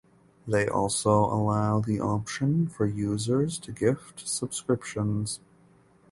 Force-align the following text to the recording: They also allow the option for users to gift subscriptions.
They 0.47 0.67
also 0.67 1.25
allow 1.25 1.79
the 1.79 1.99
option 1.99 2.67
for 2.67 2.87
users 2.87 3.59
to 3.59 3.71
gift 3.71 4.27
subscriptions. 4.27 5.41